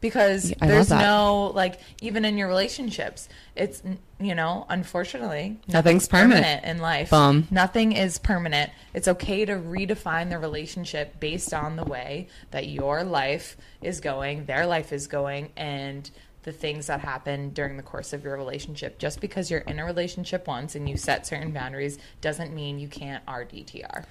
[0.00, 3.82] because I love there's no like even in your relationships, it's
[4.20, 6.64] you know unfortunately Nothing's permanent.
[6.64, 7.10] in life.
[7.10, 7.46] Bum.
[7.50, 8.70] Nothing is permanent.
[8.94, 14.44] It's okay to redefine the relationship based on the way that your life is going,
[14.46, 16.10] their life is going, and
[16.42, 18.98] the things that happen during the course of your relationship.
[18.98, 22.88] Just because you're in a relationship once and you set certain boundaries doesn't mean you
[22.88, 24.04] can't RDTR.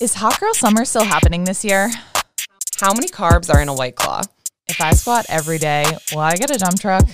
[0.00, 1.90] Is Hot Girl Summer still happening this year?
[2.80, 4.22] How many carbs are in a white claw?
[4.66, 7.06] If I squat every day, will I get a dump truck?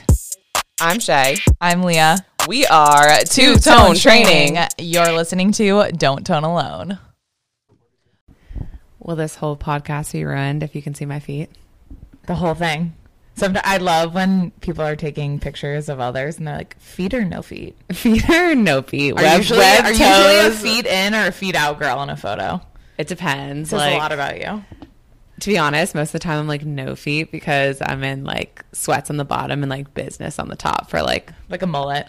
[0.81, 1.37] I'm Shay.
[1.61, 2.19] I'm Leah.
[2.49, 4.57] We are Two Tone Training.
[4.79, 6.99] You're listening to Don't Tone Alone.
[9.01, 11.51] Will this whole podcast be ruined if you can see my feet?
[12.27, 12.95] The whole thing.
[13.35, 17.25] Sometimes I love when people are taking pictures of others and they're like, feet or
[17.25, 17.75] no feet?
[17.93, 19.13] Feet or no feet?
[19.13, 22.11] Are Web- usually, web are usually a feet in or a feet out girl in
[22.11, 22.61] a photo?
[22.99, 23.71] It depends.
[23.71, 24.65] Says like, a lot about you.
[25.41, 28.65] To be honest, most of the time I'm like no feet because I'm in like
[28.73, 32.07] sweats on the bottom and like business on the top for like Like a mullet.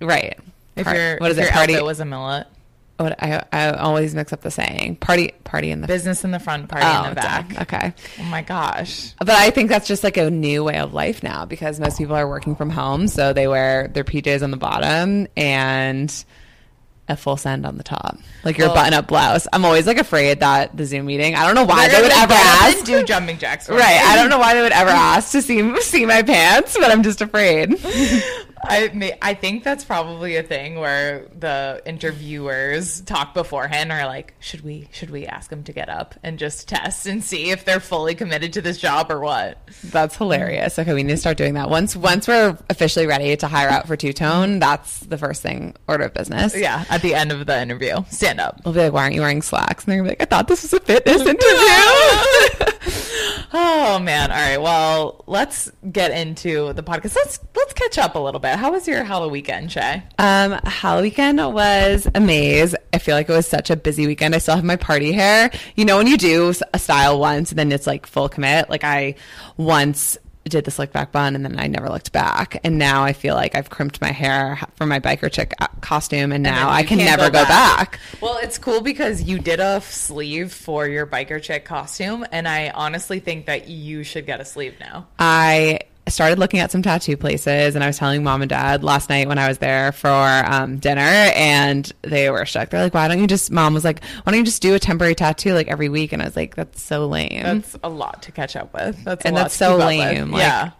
[0.00, 0.38] right.
[0.76, 1.52] If Par- your what is if it?
[1.52, 1.80] Party.
[1.82, 2.46] was a mullet.
[2.98, 4.96] what I I always mix up the saying.
[4.96, 7.48] Party party in the Business in the front, party oh, in the back.
[7.52, 7.62] duh.
[7.62, 7.94] Okay.
[8.20, 9.12] Oh my gosh.
[9.18, 12.14] But I think that's just like a new way of life now because most people
[12.14, 16.24] are working from home, so they wear their PJs on the bottom and
[17.08, 19.46] a full send on the top, like your Well- button-up blouse.
[19.52, 21.34] I'm always like afraid that the Zoom meeting.
[21.34, 22.84] I don't know why They're would ever ask.
[22.84, 23.68] do jumping jacks.
[23.78, 24.00] Right.
[24.04, 27.02] I don't know why they would ever ask to see see my pants, but I'm
[27.02, 27.74] just afraid.
[28.62, 34.34] I may, I think that's probably a thing where the interviewers talk beforehand are like,
[34.40, 37.64] should we should we ask them to get up and just test and see if
[37.64, 39.58] they're fully committed to this job or what?
[39.84, 40.78] That's hilarious.
[40.78, 41.70] Okay, we need to start doing that.
[41.70, 45.74] Once once we're officially ready to hire out for two tone, that's the first thing
[45.86, 46.56] order of business.
[46.56, 48.60] Yeah, at the end of the interview, stand up.
[48.64, 49.84] We'll be like, why aren't you wearing slacks?
[49.84, 53.04] And they're gonna be like, I thought this was a fitness interview.
[53.52, 54.30] Oh man!
[54.30, 57.16] All right, well, let's get into the podcast.
[57.16, 58.56] Let's let's catch up a little bit.
[58.56, 60.02] How was your Halloween weekend, Shay?
[60.18, 62.74] um, Halloween weekend was a maze.
[62.92, 64.34] I feel like it was such a busy weekend.
[64.34, 65.50] I still have my party hair.
[65.76, 68.68] You know, when you do a style once and then it's like full commit.
[68.68, 69.14] Like I
[69.56, 72.60] once did the slick back bun and then I never looked back.
[72.64, 76.32] And now I feel like I've crimped my hair for my biker chick uh, costume,
[76.32, 77.98] and now then I can never go back.
[78.20, 82.70] Well, it's cool because you did a sleeve for your biker chick costume, and I
[82.70, 85.06] honestly think that you should get a sleeve now.
[85.18, 89.08] I started looking at some tattoo places and I was telling mom and dad last
[89.08, 92.70] night when I was there for um, dinner and they were shocked.
[92.70, 94.78] They're like, why don't you just, mom was like, why don't you just do a
[94.78, 96.12] temporary tattoo like every week?
[96.12, 97.42] And I was like, that's so lame.
[97.42, 99.02] That's a lot to catch up with.
[99.04, 100.30] That's and that's so lame.
[100.30, 100.70] Like, yeah,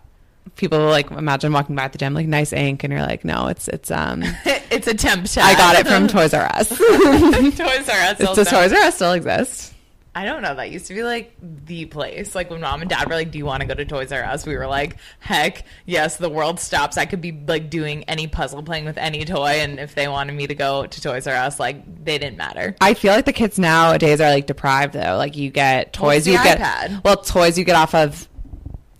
[0.56, 2.82] People like imagine walking by at the gym, like nice ink.
[2.82, 5.44] And you're like, no, it's, it's, um, it's a temp tag.
[5.44, 6.68] I got it from Toys R Us.
[6.78, 8.16] Toys R Us.
[8.20, 9.74] It's the Toys R Us still exists.
[10.18, 10.52] I don't know.
[10.52, 12.34] That used to be like the place.
[12.34, 14.24] Like when mom and dad were like, "Do you want to go to Toys R
[14.24, 16.98] Us?" We were like, "Heck, yes." The world stops.
[16.98, 20.32] I could be like doing any puzzle, playing with any toy, and if they wanted
[20.32, 22.74] me to go to Toys R Us, like they didn't matter.
[22.80, 25.16] I feel like the kids nowadays are like deprived though.
[25.16, 27.04] Like you get toys you get iPad.
[27.04, 28.28] well toys you get off of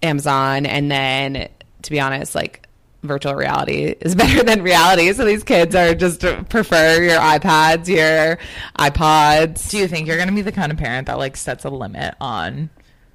[0.05, 1.49] Amazon and then
[1.83, 2.68] to be honest like
[3.09, 5.13] virtual reality is better than reality.
[5.13, 8.39] So these kids are just uh, prefer your iPads, your
[8.79, 9.71] iPods.
[9.71, 12.15] Do you think you're gonna be the kind of parent that like sets a limit
[12.21, 12.71] on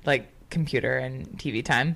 [0.05, 1.95] like computer and TV time?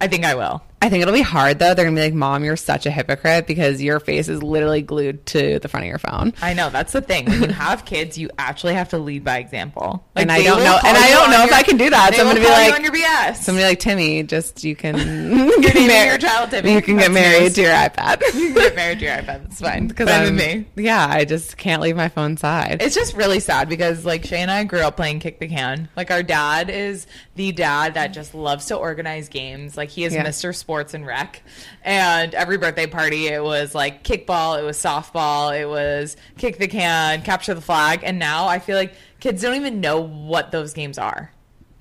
[0.00, 0.62] I think I will.
[0.82, 1.72] I think it'll be hard though.
[1.74, 5.24] They're gonna be like, "Mom, you're such a hypocrite because your face is literally glued
[5.26, 7.24] to the front of your phone." I know that's the thing.
[7.26, 10.04] When you have kids, you actually have to lead by example.
[10.14, 12.14] And I don't know- and I don't on know if I can do that.
[12.14, 13.36] So I'm gonna be like- on your BS.
[13.42, 14.96] Somebody like Timmy, just you can
[15.60, 16.74] get naming mar- your child Timmy.
[16.74, 17.54] You can get married nice.
[17.54, 18.22] to your iPad.
[18.36, 19.42] You can get married to your iPad.
[19.44, 19.88] That's fine.
[19.88, 20.66] because I'm me.
[20.76, 22.78] Yeah, I just can't leave my phone side.
[22.82, 25.88] It's just really sad because like Shay and I grew up playing kick the can.
[25.96, 29.76] Like our dad is the dad that just loves to organize games.
[29.76, 30.24] Like he is Yeah.
[30.26, 30.54] Mr.
[30.66, 31.44] Sports and Rec.
[31.84, 36.66] And every birthday party it was like kickball, it was softball, it was kick the
[36.66, 38.00] can, capture the flag.
[38.02, 41.30] And now I feel like kids don't even know what those games are.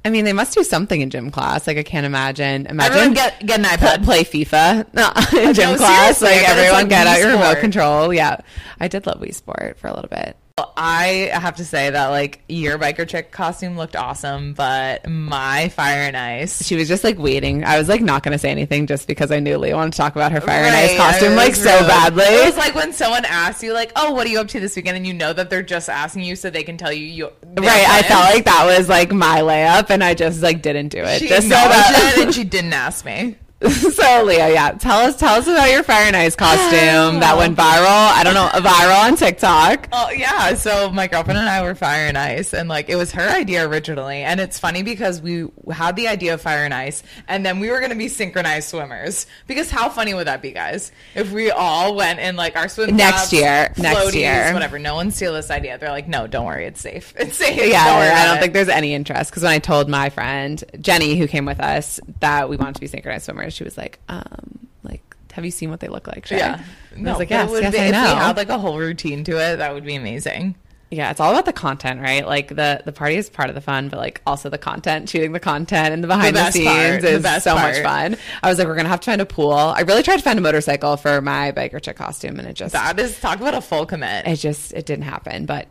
[0.05, 1.65] I mean, they must do something in gym class.
[1.65, 2.67] Like I can't imagine.
[2.67, 4.03] Imagine Everyone get get an iPad.
[4.03, 5.09] play FIFA no,
[5.41, 6.21] in gym no, class.
[6.21, 8.13] Like I bet it's everyone like get Wii out your remote control.
[8.13, 8.37] Yeah,
[8.79, 10.37] I did love Wii Sport for a little bit.
[10.77, 16.03] I have to say that like your biker chick costume looked awesome, but my fire
[16.03, 17.65] and ice She was just like waiting.
[17.65, 19.97] I was like not going to say anything just because I knew Leah wanted to
[19.97, 21.87] talk about her fire and ice Right, costume like so rude.
[21.87, 22.23] badly.
[22.23, 24.77] It was like when someone asks you, like, "Oh, what are you up to this
[24.77, 27.05] weekend?" and you know that they're just asking you so they can tell you.
[27.05, 27.25] you
[27.57, 30.99] right, I felt like that was like my layup, and I just like didn't do
[30.99, 31.19] it.
[31.19, 33.35] she just so that it and she didn't ask me.
[33.69, 37.55] so Leah, yeah, tell us tell us about your Fire and Ice costume that went
[37.57, 38.11] viral.
[38.11, 39.87] I don't know, viral on TikTok.
[39.93, 43.13] Oh yeah, so my girlfriend and I were Fire and Ice, and like it was
[43.13, 44.17] her idea originally.
[44.17, 47.69] And it's funny because we had the idea of Fire and Ice, and then we
[47.69, 49.25] were gonna be synchronized swimmers.
[49.47, 50.91] Because how funny would that be, guys?
[51.15, 54.51] If we all went in like our swim Next year, next year.
[54.53, 54.79] whatever.
[54.79, 55.77] No one steal this idea.
[55.77, 57.13] They're like, no, don't worry, it's safe.
[57.25, 57.55] It's safe.
[57.55, 60.61] Yeah, Don't I don't it." think there's any interest because when I told my friend
[60.81, 63.99] Jenny, who came with us, that we wanted to be synchronized swimmers, she was like,
[64.09, 65.01] um, like,
[65.33, 66.25] have you seen what they look like?
[66.25, 66.37] Shay?
[66.37, 66.63] Yeah.
[66.95, 68.03] And I was like, yes, yes, be- I If know.
[68.03, 70.55] we had like a whole routine to it, that would be amazing.
[70.91, 72.25] yeah, it's all about the content, right?
[72.25, 75.33] Like the the party is part of the fun, but like also the content, shooting
[75.33, 78.15] the content and the behind the, best scenes part, is best so much fun.
[78.43, 79.51] I was like, we're gonna have to find a pool.
[79.51, 82.71] I really tried to find a motorcycle for my biker chick costume, and it just
[82.73, 84.25] That is talk about a full commit.
[84.27, 85.45] it just it didn't happen.
[85.45, 85.67] But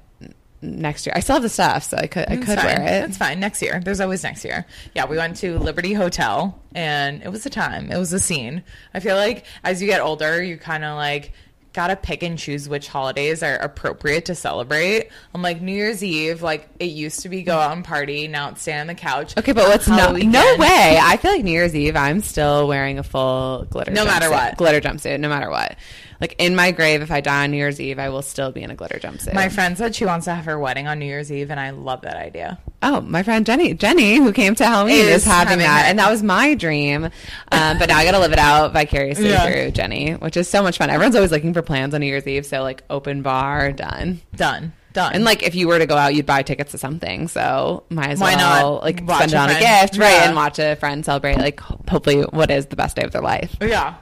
[0.64, 3.08] next year, I still have the stuff, so I could I could wear it.
[3.08, 3.40] It's fine.
[3.40, 3.80] Next year.
[3.84, 4.66] There's always next year.
[4.94, 7.90] Yeah, we went to Liberty Hotel and it was a time.
[7.90, 8.64] It was a scene.
[8.92, 11.32] I feel like as you get older, you kind of like
[11.74, 15.10] gotta pick and choose which holidays are appropriate to celebrate.
[15.34, 18.50] I'm like New Year's Eve, like it used to be go out and party, now
[18.50, 19.36] it's stay on the couch.
[19.36, 20.98] Okay, but what's no no way?
[21.02, 23.90] I feel like New Year's Eve, I'm still wearing a full glitter.
[23.90, 24.56] No matter what.
[24.56, 25.76] glitter jumpsuit, no matter what.
[26.20, 28.62] Like in my grave, if I die on New Year's Eve, I will still be
[28.62, 29.34] in a glitter jumpsuit.
[29.34, 31.70] My friend said she wants to have her wedding on New Year's Eve, and I
[31.70, 32.58] love that idea.
[32.82, 35.98] oh, my friend Jenny, Jenny, who came to Halloween, is, Is having, having that, and
[35.98, 37.04] that was my dream.
[37.50, 39.46] Um, but now I got to live it out vicariously Yeah.
[39.50, 40.90] through Jenny, which is so much fun.
[40.90, 44.20] Everyone's always looking for plans on New Year's Eve, so like open bar, done.
[44.36, 44.72] Done.
[44.92, 45.12] Done.
[45.14, 47.26] And like if you were to go out, you'd buy tickets to something.
[47.26, 50.08] So might as Why well not like spend it on a gift, right?
[50.12, 50.26] Yeah.
[50.28, 53.56] And watch a friend celebrate like hopefully what is the best day of their life.
[53.60, 53.94] yeah,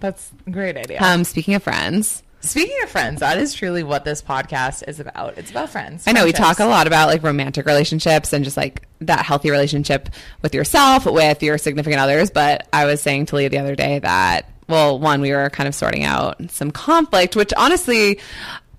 [0.00, 0.98] that's a great idea.
[1.00, 5.36] Um, speaking of friends, Speaking of friends, that is truly what this podcast is about.
[5.36, 6.04] It's about friends.
[6.06, 9.50] I know we talk a lot about like romantic relationships and just like that healthy
[9.50, 10.08] relationship
[10.40, 12.30] with yourself, with your significant others.
[12.30, 15.68] But I was saying to Leah the other day that, well, one, we were kind
[15.68, 18.20] of sorting out some conflict, which honestly,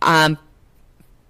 [0.01, 0.39] um,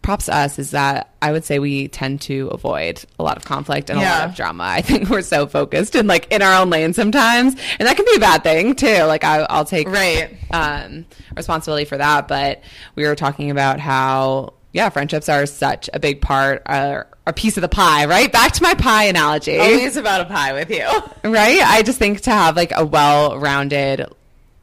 [0.01, 3.45] props to us is that I would say we tend to avoid a lot of
[3.45, 4.63] conflict and a lot of drama.
[4.63, 8.06] I think we're so focused and like in our own lane sometimes, and that can
[8.06, 9.03] be a bad thing too.
[9.03, 10.38] Like I, I'll take Right.
[10.51, 11.06] um,
[11.36, 12.27] responsibility for that.
[12.27, 12.62] But
[12.95, 17.56] we were talking about how, yeah, friendships are such a big part, uh, a piece
[17.57, 18.31] of the pie, right?
[18.31, 20.86] Back to my pie analogy, Always about a pie with you.
[21.30, 21.62] right?
[21.62, 24.06] I just think to have like a well rounded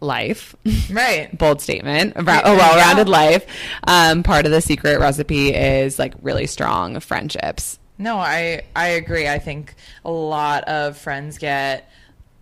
[0.00, 0.54] life,
[0.90, 1.28] right.
[1.38, 3.46] bold statement, a a well rounded life,
[3.84, 7.78] um, part of the secret recipe is like really strong friendships.
[7.98, 9.28] No, I I agree.
[9.28, 9.74] I think
[10.04, 11.90] a lot of friends get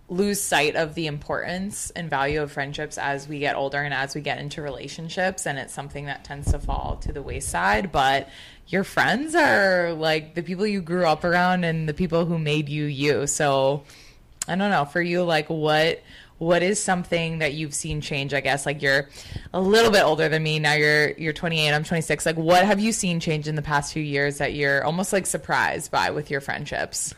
[0.09, 4.15] lose sight of the importance and value of friendships as we get older and as
[4.15, 8.29] we get into relationships and it's something that tends to fall to the wayside, but
[8.67, 12.69] your friends are like the people you grew up around and the people who made
[12.69, 13.27] you you.
[13.27, 13.83] So
[14.47, 16.01] I don't know, for you like what
[16.39, 18.65] what is something that you've seen change, I guess?
[18.65, 19.09] Like you're
[19.53, 20.59] a little bit older than me.
[20.59, 22.25] Now you're you're 28, I'm 26.
[22.25, 25.25] Like what have you seen change in the past few years that you're almost like
[25.25, 27.13] surprised by with your friendships?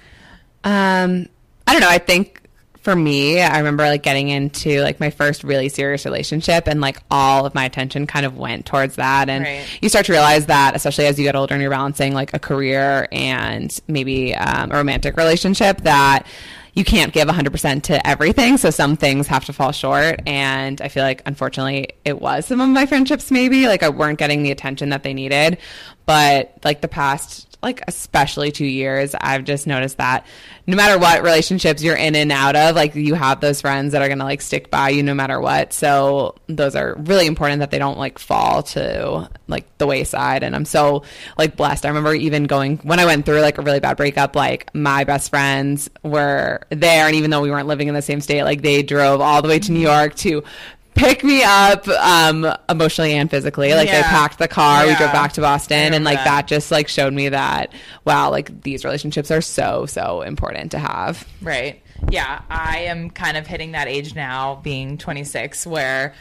[0.63, 1.27] Um,
[1.67, 1.89] I don't know.
[1.89, 2.41] I think
[2.81, 6.97] for me, I remember like getting into like my first really serious relationship and like
[7.11, 9.27] all of my attention kind of went towards that.
[9.29, 9.65] And Right.
[9.81, 12.39] you start to realize that, especially as you get older and you're balancing like a
[12.39, 16.25] career and maybe um, a romantic relationship, that
[16.79, 18.57] you can't give 100% to everything.
[18.57, 20.21] So some things have to fall short.
[20.25, 23.67] And I feel like, unfortunately, it was some of my friendships maybe.
[23.67, 25.57] Like I weren't getting the attention that they needed.
[26.05, 30.25] But like the past like especially two years, I've just noticed that
[30.65, 34.01] no matter what relationships you're in and out of, like you have those friends that
[34.01, 35.73] are gonna like stick by you no matter what.
[35.73, 40.43] So those are really important that they don't like fall to like the wayside.
[40.43, 41.03] And I'm so
[41.37, 41.85] like blessed.
[41.85, 45.03] I remember even going when I went through like a really bad breakup, like my
[45.03, 48.61] best friends were there, and even though we weren't living in the same state, like
[48.61, 50.43] they drove all the way to New York to
[50.99, 55.33] pick me up um emotionally and physically like they packed the car we drove back
[55.33, 56.25] to boston and like that.
[56.25, 57.71] that just like showed me that
[58.05, 61.81] wow like these relationships are so so important to have Right.
[62.11, 66.13] Yeah, I am kind of hitting that age now, being 26, where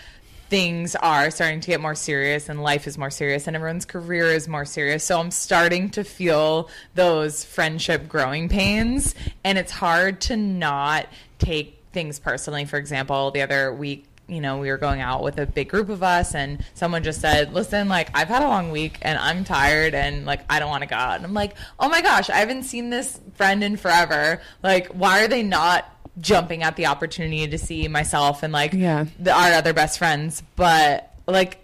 [0.48, 4.26] things are starting to get more serious and life is more serious and everyone's career
[4.26, 5.04] is more serious.
[5.04, 11.06] So I'm starting to feel those friendship growing pains and it's hard to not
[11.38, 12.64] take things personally.
[12.64, 15.88] For example, the other week you know, we were going out with a big group
[15.88, 19.42] of us, and someone just said, Listen, like, I've had a long week and I'm
[19.44, 21.16] tired and, like, I don't want to go out.
[21.16, 24.40] And I'm like, Oh my gosh, I haven't seen this friend in forever.
[24.62, 29.06] Like, why are they not jumping at the opportunity to see myself and, like, Yeah.
[29.18, 30.42] the, our other best friends?
[30.56, 31.58] But, like,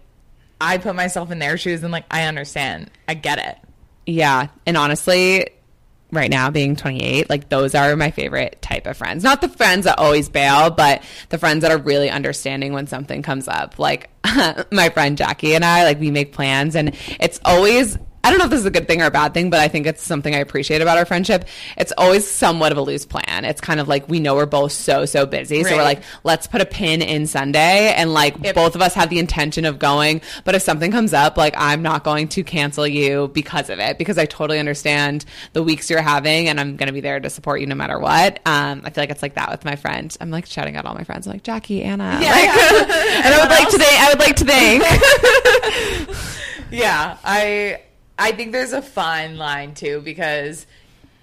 [0.60, 2.90] I put myself in their shoes and, like, I understand.
[3.08, 3.58] I get it.
[4.06, 5.48] yeah and honestly
[6.12, 9.24] right now being 28 like those are my favorite type of friends.
[9.24, 13.22] Not the friends that always bail but the friends that are really understanding when something
[13.22, 13.78] comes up.
[13.78, 14.10] Like
[14.70, 18.46] my friend jackie and i like we make plans and it's always I don't know
[18.46, 20.34] if this is a good thing or a bad thing, but I think it's something
[20.34, 21.46] I appreciate about our friendship.
[21.76, 23.44] It's always somewhat of a loose plan.
[23.44, 26.46] It's kind of like we know we're both so so busy, so we're like, let's
[26.46, 29.78] put a pin in Sunday, and like If- both of us have the intention of
[29.78, 30.22] going.
[30.44, 33.98] But if something comes up, like I'm not going to cancel you because of it,
[33.98, 37.28] because I totally understand the weeks you're having, and I'm going to be there to
[37.28, 38.40] support you no matter what.
[38.46, 40.16] Um, I feel like it's like that with my friend.
[40.20, 43.22] I'm like shouting out all my friends, I'm like Jackie, Anna, Yeah, like, yeah.
[43.26, 44.00] and I would like to thank.
[44.00, 46.24] I would like to thank.
[46.70, 47.82] Yeah, I
[48.18, 50.66] I think there's a fine line too because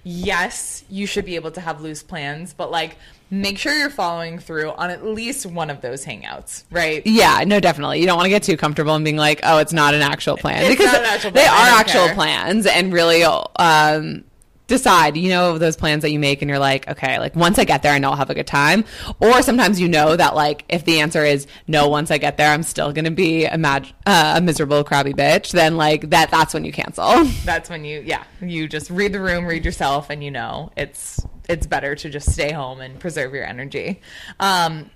[0.04, 2.96] yes, you should be able to have loose plans, but like
[3.30, 7.02] make sure you're following through on at least one of those hangouts, right?
[7.06, 8.00] Yeah, no, definitely.
[8.00, 10.36] You don't want to get too comfortable and being like, "Oh, it's not an actual
[10.36, 11.54] plan," It's because an actual they plan.
[11.54, 12.14] I are actual care.
[12.14, 14.24] plans, and really um,
[14.72, 15.16] decide.
[15.16, 17.82] You know those plans that you make, and you're like, "Okay, like once I get
[17.82, 18.84] there, I know I'll have a good time."
[19.20, 22.50] Or sometimes you know that like if the answer is no, once I get there,
[22.52, 25.52] I'm still going to be a, mag- uh, a miserable, crabby bitch.
[25.52, 27.24] Then like that, that's when you cancel.
[27.44, 31.24] That's when you yeah, you just read the room, read yourself and you know it's
[31.48, 34.00] it's better to just stay home and preserve your energy.
[34.40, 34.90] Um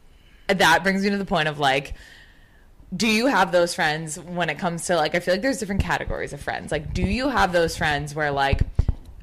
[0.49, 1.95] that brings me to the point of like
[2.97, 5.83] do you have those friends when it comes to like I feel like there's different
[5.83, 6.71] categories of friends.
[6.71, 8.61] Like do you have those friends where like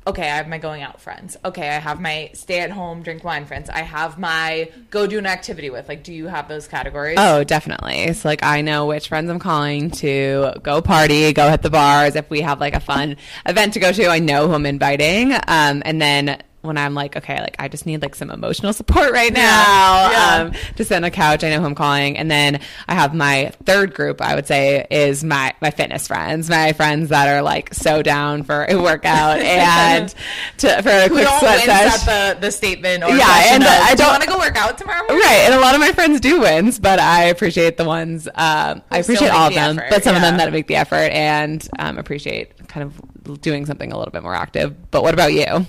[0.05, 1.37] okay, I have my going out friends.
[1.43, 3.69] Okay, I have my stay at home drink wine friends.
[3.69, 5.87] I have my go do an activity with.
[5.87, 7.17] Like do you have those categories?
[7.19, 8.03] Oh, definitely.
[8.03, 12.15] It's like I know which friends I'm calling to go party, go hit the bars.
[12.15, 15.33] If we have like a fun event to go to, I know who I'm inviting.
[15.33, 19.11] Um, and then when I'm like, okay, like I just need like some emotional support
[19.11, 20.43] right now, Yeah.
[20.47, 21.43] um, to sit on a couch.
[21.43, 22.17] I know who I'm calling.
[22.17, 24.21] And then I have my third group.
[24.21, 28.43] I would say is my my fitness friends, my friends that are like so down
[28.43, 30.13] for a workout and
[30.59, 32.07] to for a quick sweat sesh.
[32.07, 34.55] at the, the statement or Yeah, and of, I do don't- want to go work
[34.55, 35.19] out tomorrow morning?
[35.19, 38.27] Right, and a lot of my friends do wins, but I appreciate the ones.
[38.27, 40.77] Um, I appreciate all of the them, effort, but some of them that make the
[40.77, 44.89] effort and um, appreciate kind of doing something a little bit more active.
[44.91, 45.65] But what about you?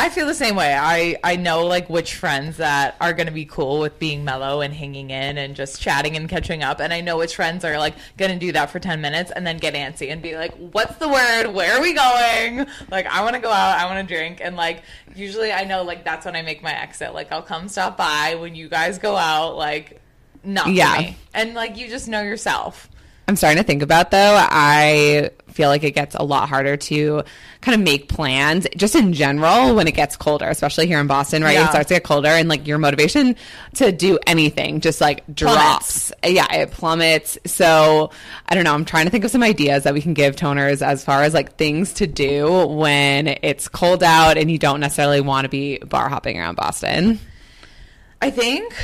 [0.00, 0.74] I feel the same way.
[0.74, 4.60] I I know like which friends that are going to be cool with being mellow
[4.62, 7.78] and hanging in and just chatting and catching up, and I know which friends are
[7.78, 10.54] like going to do that for ten minutes and then get antsy and be like,
[10.56, 11.48] "What's the word?
[11.52, 12.66] Where are we going?
[12.90, 13.78] Like, I want to go out.
[13.78, 14.82] I want to drink." And like,
[15.14, 17.12] usually I know like that's when I make my exit.
[17.12, 19.56] Like, I'll come stop by when you guys go out.
[19.56, 20.00] Like,
[20.42, 20.96] not Yeah.
[20.98, 21.16] me.
[21.34, 22.88] And like, you just know yourself.
[23.30, 24.36] I'm starting to think about though.
[24.40, 27.22] I feel like it gets a lot harder to
[27.60, 31.44] kind of make plans just in general when it gets colder, especially here in Boston,
[31.44, 31.52] right?
[31.52, 31.66] Yeah.
[31.66, 33.36] It starts to get colder and like your motivation
[33.74, 36.10] to do anything just like drops.
[36.26, 37.38] Yeah, it plummets.
[37.46, 38.10] So
[38.48, 38.74] I don't know.
[38.74, 41.32] I'm trying to think of some ideas that we can give toners as far as
[41.32, 45.78] like things to do when it's cold out and you don't necessarily want to be
[45.78, 47.20] bar hopping around Boston.
[48.20, 48.74] I think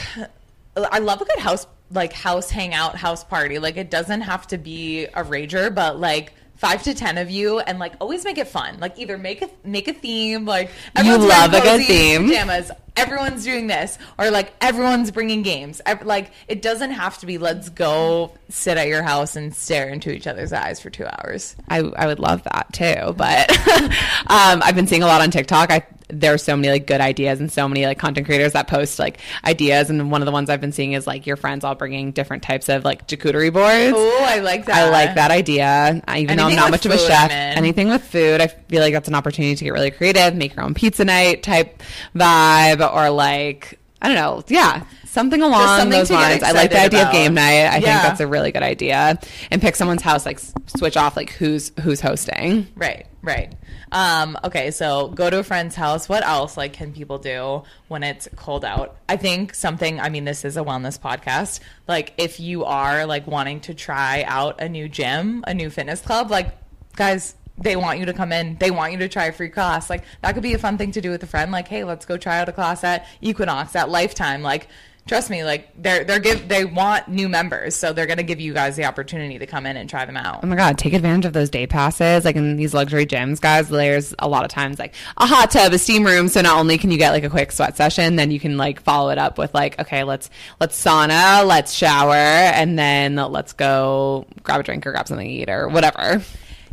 [0.76, 3.58] I love a good house like house hangout, house party.
[3.58, 7.58] Like it doesn't have to be a rager, but like five to ten of you,
[7.60, 8.78] and like always make it fun.
[8.80, 12.28] Like either make a make a theme, like everyone's love a good theme.
[12.28, 12.70] pajamas.
[12.96, 15.82] Everyone's doing this, or like everyone's bringing games.
[16.02, 17.36] Like it doesn't have to be.
[17.36, 21.56] Let's go sit at your house and stare into each other's eyes for two hours.
[21.68, 23.50] I, I would love that too, but
[24.28, 25.70] um, I've been seeing a lot on TikTok.
[25.70, 28.98] I there's so many like good ideas and so many like content creators that post
[28.98, 31.75] like ideas, and one of the ones I've been seeing is like your friends all
[31.75, 33.94] bringing different types of like charcuterie boards.
[33.96, 34.76] Oh, I like that.
[34.76, 36.02] I like that idea.
[36.06, 38.92] I, even though I'm not much of a chef, anything with food, I feel like
[38.92, 41.82] that's an opportunity to get really creative, make your own pizza night type
[42.14, 46.42] vibe, or like I don't know, yeah, something along something those lines.
[46.42, 47.66] I like the idea of game night.
[47.66, 49.18] I think that's a really good idea,
[49.50, 52.66] and pick someone's house, like switch off like who's who's hosting.
[52.76, 53.52] Right, right.
[53.92, 56.09] Um, okay, so go to a friend's house.
[56.09, 58.97] What else like can people do when it's cold out?
[59.09, 61.61] I think something I mean this is a wellness podcast.
[61.87, 66.00] Like if you are like wanting to try out a new gym, a new fitness
[66.00, 66.56] club, like
[66.95, 68.56] guys they want you to come in.
[68.59, 69.88] They want you to try a free class.
[69.88, 71.50] Like that could be a fun thing to do with a friend.
[71.50, 74.42] Like, hey, let's go try out a class at Equinox, at Lifetime.
[74.42, 74.68] Like,
[75.06, 78.52] trust me, like they're they're give they want new members, so they're gonna give you
[78.52, 80.40] guys the opportunity to come in and try them out.
[80.42, 82.25] Oh my god, take advantage of those day passes.
[82.25, 85.72] Like in these luxury gyms, guys, there's a lot of times like a hot tub,
[85.72, 86.28] a steam room.
[86.28, 88.80] So not only can you get like a quick sweat session, then you can like
[88.80, 90.28] follow it up with like, okay, let's
[90.60, 95.32] let's sauna, let's shower, and then let's go grab a drink or grab something to
[95.32, 96.22] eat or whatever.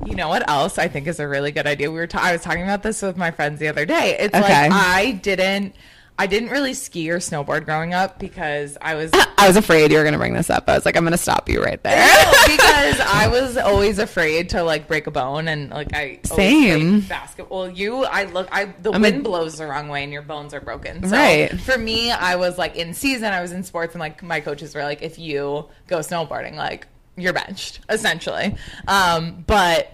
[0.08, 1.90] You know what else I think is a really good idea?
[1.92, 4.18] We were ta- I was talking about this with my friends the other day.
[4.20, 4.70] It's Okay.
[4.70, 5.76] like I didn't
[6.18, 9.98] I didn't really ski or snowboard growing up because I was I was afraid you
[9.98, 10.66] were going to bring this up.
[10.70, 12.08] I was like, I'm going to stop you right there.
[12.48, 17.00] because I was always afraid to like break a bone and like I always Same.
[17.02, 17.70] basketball.
[17.70, 20.54] You, I look, I the I'm a- wind blows the wrong way and your bones
[20.54, 21.04] are broken.
[21.08, 21.50] So Right.
[21.62, 23.34] For me, I was like in season.
[23.34, 26.88] I was in sports and like my coaches were like, if you go snowboarding, like
[27.18, 28.56] you're benched essentially.
[28.88, 29.92] Um, but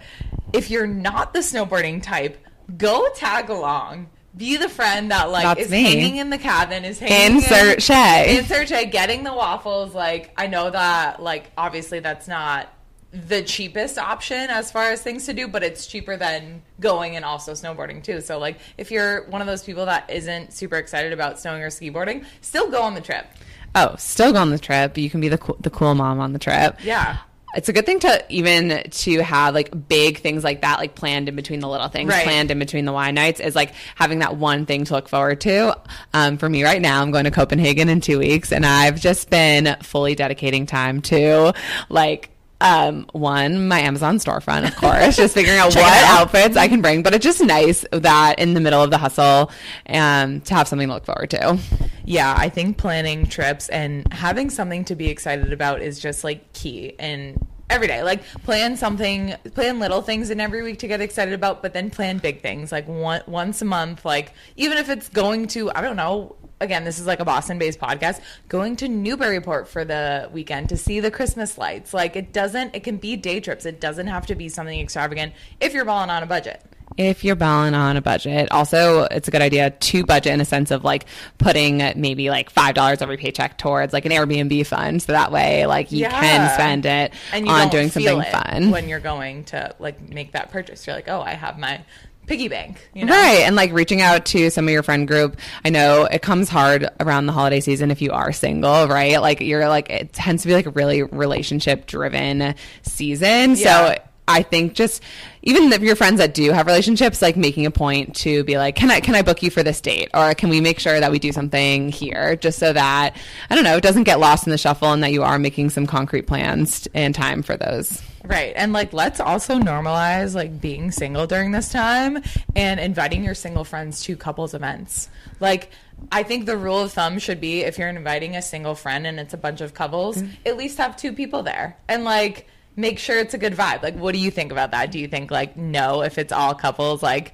[0.53, 2.37] if you're not the snowboarding type,
[2.77, 4.09] go tag along.
[4.39, 5.83] Be the friend that like That's is me.
[5.83, 8.37] hanging in the cabin, is hanging Insert in, Shay.
[8.39, 9.93] Insert Shay, getting the waffles.
[9.93, 12.73] Like I know that like obviously that's not
[13.11, 17.25] the cheapest option as far as things to do, but it's cheaper than going and
[17.25, 18.21] also snowboarding too.
[18.21, 21.69] So like if you're one of those people that isn't super excited about snowing or
[21.69, 23.27] skiboarding, still go on the trip.
[23.75, 24.97] Oh, still go on the trip.
[24.97, 26.77] You can be the cool, the cool mom on the trip.
[26.81, 27.17] Yeah.
[27.55, 31.27] It's a good thing to even to have like big things like that, like planned
[31.29, 32.23] in between the little things, Right.
[32.23, 35.41] planned in between the wine nights, is like having that one thing to look forward
[35.41, 35.75] to.
[36.13, 39.29] Um, for me right now, I'm going to Copenhagen in two weeks, and I've just
[39.29, 41.53] been fully dedicating time to
[41.89, 42.29] like
[42.61, 46.21] um one my amazon storefront of course just figuring out what out.
[46.21, 49.51] outfits i can bring but it's just nice that in the middle of the hustle
[49.87, 51.57] um to have something to look forward to
[52.05, 56.51] Yeah, I think planning trips and having something to be excited about is just like
[56.53, 58.01] key and every day.
[58.01, 61.91] Like plan something, plan little things in every week to get excited about, but then
[61.91, 64.05] plan big things like one, once a month.
[64.05, 66.35] Like even if it's going to, I don't know.
[66.61, 68.19] Again, this is like a Boston-based podcast.
[68.49, 71.93] Going to Newburyport for the weekend to see the Christmas lights.
[71.93, 72.75] Like it doesn't.
[72.75, 73.65] It can be day trips.
[73.65, 76.61] It doesn't have to be something extravagant if you're balling on a budget.
[76.97, 78.51] if you're balling on a budget.
[78.51, 81.05] Also, it's a good idea to budget in a sense of like
[81.37, 85.65] putting maybe like five dollars every paycheck towards like an Airbnb fund, so that way
[85.65, 86.19] like you Yeah.
[86.19, 88.71] can spend it and you on doing something fun.
[88.71, 90.85] when you're going to like make that purchase.
[90.85, 91.81] You're like, oh, I have my
[92.29, 92.89] piggy bank.
[92.93, 93.13] You know?
[93.13, 93.39] Right.
[93.39, 95.37] And like reaching out to some of your friend group.
[95.65, 99.19] I know it comes hard around the holiday season if you are single, right?
[99.19, 103.55] Like you're like, it tends to be like a really relationship driven season.
[103.55, 103.95] Yeah.
[103.95, 105.01] So I think just
[105.41, 108.75] even if your friends that do have relationships, like making a point to be like,
[108.75, 111.11] can I can I book you for this date, or can we make sure that
[111.11, 113.15] we do something here, just so that
[113.49, 115.71] I don't know, it doesn't get lost in the shuffle, and that you are making
[115.71, 118.03] some concrete plans and time for those.
[118.29, 118.53] Right.
[118.55, 122.21] And like let's also normalize like being single during this time
[122.55, 125.09] and inviting your single friends to couples events.
[125.39, 125.71] Like
[126.11, 129.19] I think the rule of thumb should be if you're inviting a single friend and
[129.19, 130.31] it's a bunch of couples, mm.
[130.45, 131.75] at least have two people there.
[131.87, 133.81] And like make sure it's a good vibe.
[133.81, 134.91] Like what do you think about that?
[134.91, 137.33] Do you think like no if it's all couples like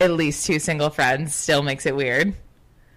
[0.00, 2.34] at least two single friends still makes it weird?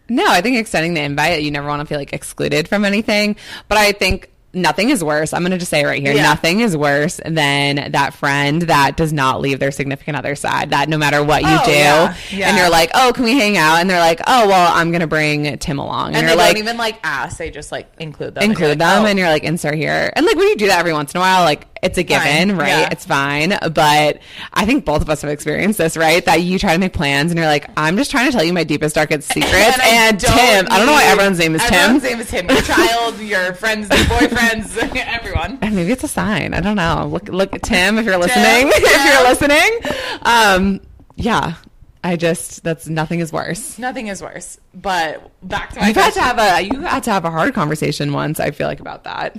[0.10, 3.36] No, I think extending the invite, you never want to feel like excluded from anything.
[3.68, 5.34] But I think nothing is worse.
[5.34, 6.14] I'm going to just say right here.
[6.14, 6.24] Yeah.
[6.24, 10.72] Nothing is worse than that friend that does not leave their significant other side.
[10.72, 12.16] That no matter what you Oh, do, yeah.
[12.32, 12.50] Yeah.
[12.50, 13.78] and you're like, oh, can we hang out?
[13.78, 16.16] And they're like, oh, well, I'm going to bring Tim along.
[16.16, 18.44] And you're they like, don't even like ask, they just like include them.
[18.44, 19.08] and include like, them oh.
[19.08, 21.22] and you're like insert here and like when you do that every once in a
[21.22, 22.68] while like it's a given Fine, right?
[22.68, 22.90] Yeah.
[22.92, 23.58] it's fine.
[23.74, 24.20] But
[24.54, 26.24] i think both of us have experienced this right?
[26.26, 28.54] That you try to make plans and you're like i'm just trying to tell you
[28.54, 29.78] my deepest darkest secrets.
[29.84, 32.12] And, don't tim i don't know why everyone's name is everyone's tim.
[32.12, 32.50] Everyone's name is Tim.
[32.50, 35.60] Your child, your friends, your boyfriends, everyone.
[35.62, 36.54] and maybe it's a sign.
[36.54, 37.08] I don't know.
[37.12, 38.72] Look look at tim if you're listening.
[38.72, 39.80] Tim, if you're listening.
[40.24, 40.82] Um
[41.16, 41.56] yeah.
[42.04, 43.78] I just that's nothing is worse.
[43.80, 44.60] Nothing is worse.
[44.74, 47.54] But back to my you've had to have a you had to have a hard
[47.54, 49.36] conversation once i feel like about that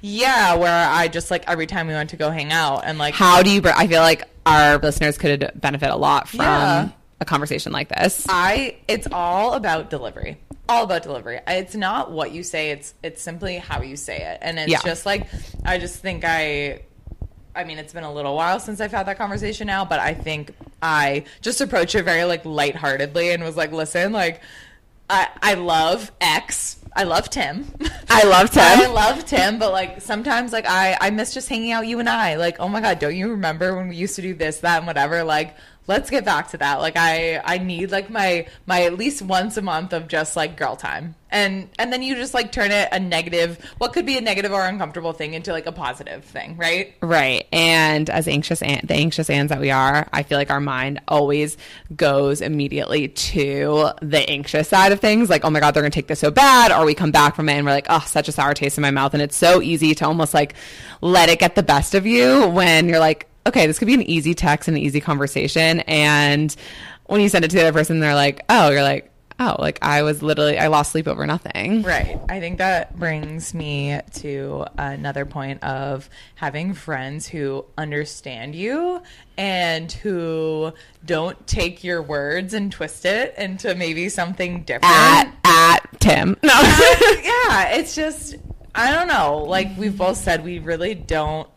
[0.00, 3.14] yeah, where I just like every time we went to go hang out and like
[3.14, 6.88] how do you br- i feel like our listeners could benefit a lot from Yeah.
[7.20, 10.38] a conversation like this I it's all about delivery.
[10.68, 11.40] All about delivery.
[11.48, 14.38] It's not what you say, it's it's simply how you say it.
[14.40, 14.80] And it's Yeah.
[14.84, 15.26] just like
[15.64, 16.82] I just think I
[17.54, 20.14] I mean, it's been a little while since I've had that conversation now, but I
[20.14, 24.40] think I just approached it very like lightheartedly and was like, listen, like
[25.10, 26.76] I I love X.
[26.94, 27.66] I love Tim.
[28.12, 28.62] I love Tim.
[28.64, 32.08] I love Tim, but like sometimes like I I miss just hanging out you and
[32.08, 32.34] I.
[32.34, 34.86] Like, oh my god, don't you remember when we used to do this, that, and
[34.86, 35.22] whatever?
[35.22, 35.56] Like,
[35.90, 36.80] let's get back to that.
[36.80, 40.56] Like I I need like my my at least once a month of just like
[40.56, 41.16] girl time.
[41.32, 44.52] And and then you just like turn it a negative what could be a negative
[44.52, 46.94] or uncomfortable thing into like a positive thing, right?
[47.02, 47.46] Right.
[47.52, 51.00] And as anxious and the anxious ants that we are, I feel like our mind
[51.08, 51.56] always
[51.94, 55.28] goes immediately to the anxious side of things.
[55.28, 57.48] Like, oh my God, they're gonna take this so bad, or we come back from
[57.48, 59.12] it and we're like, oh, such a sour taste in my mouth.
[59.12, 60.54] And it's so easy to almost like
[61.00, 64.02] let it get the best of you when you're like, okay, this could be an
[64.02, 65.80] easy text and an easy conversation.
[65.80, 66.54] And
[67.06, 69.78] when you send it to the other person, they're like, oh, you're like, oh, like
[69.82, 71.82] I was literally I lost sleep over nothing.
[71.82, 72.20] Right.
[72.28, 79.02] I think that brings me to another point of having friends who understand you
[79.36, 80.72] and who
[81.04, 84.84] don't take your words and twist it into maybe something different.
[84.94, 86.36] At at Tim.
[86.42, 86.52] No.
[86.52, 88.36] yeah, it's just
[88.74, 89.44] I don't know.
[89.44, 91.48] Like we've both said, we really don't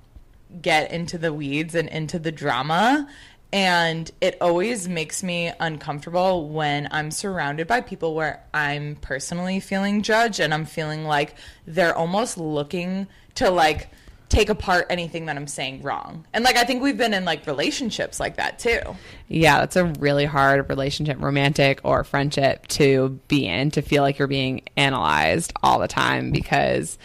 [0.61, 3.07] get into the weeds and into the drama.
[3.51, 10.01] And it always makes me uncomfortable when I'm surrounded by people where I'm personally feeling
[10.01, 11.35] judged and I'm feeling like
[11.67, 13.89] they're almost looking to like
[14.33, 16.25] take apart anything that I'm saying wrong.
[16.33, 18.79] And like I think we've been in like relationships like that too.
[19.27, 24.17] Yeah, that's a really hard relationship, romantic or friendship to be in, to feel like
[24.17, 26.97] you're being analyzed all the time because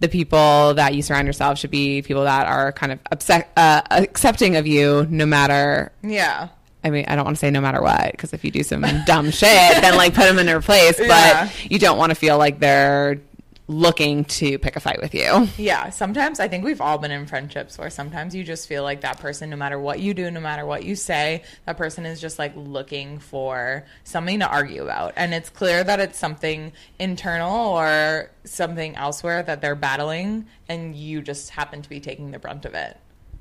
[0.00, 3.82] the people that you surround yourself should be people that are kind of upset, uh,
[3.90, 5.92] accepting of you no matter.
[6.02, 6.48] Yeah.
[6.84, 8.84] I mean, I don't want to say no matter what, because if you do some
[9.04, 9.48] dumb shit,
[9.82, 10.98] then like put them in their place.
[11.08, 11.46] Yeah.
[11.46, 13.20] But you don't want to feel like they're
[13.68, 15.46] looking to pick a fight with you.
[15.58, 19.02] Yeah, sometimes I think we've all been in friendships where sometimes you just feel like
[19.02, 22.20] that person, no matter what you do, no matter what you say, that person is
[22.20, 25.12] just like looking for something to argue about.
[25.16, 31.20] And it's clear that it's something internal or something elsewhere that they're battling, and you
[31.20, 32.96] just happen to be taking the brunt of it.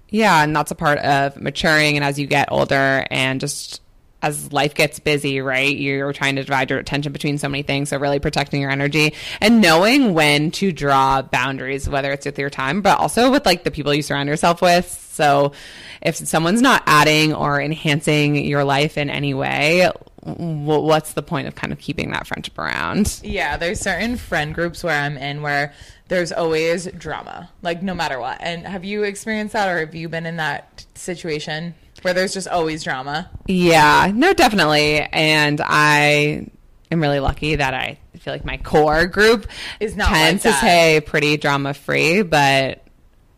[0.09, 3.81] Yeah, and that's a part of maturing and as you get older and just
[4.27, 5.75] as life gets busy, right?
[5.75, 7.89] You're trying to divide your attention between so many things.
[7.89, 12.49] So really protecting your energy and knowing when to draw boundaries, whether it's with your
[12.49, 14.89] time, but also with like the people you surround yourself with.
[15.13, 15.53] So
[16.01, 19.89] if someone's not adding or enhancing your life in any way,
[20.21, 23.19] what's the point of kind of keeping that friendship around?
[23.23, 25.73] Yeah, there's certain friend groups where I'm in where
[26.09, 28.37] there's always drama, like no matter what.
[28.41, 31.75] And have you experienced that or have you been in that situation
[32.07, 33.29] where there's just always drama?
[33.47, 35.01] Yeah, no, definitely.
[35.01, 36.47] And I
[36.89, 39.45] am really lucky that I feel like my core group
[39.81, 42.21] Is not tends like to stay pretty drama free.
[42.21, 42.81] But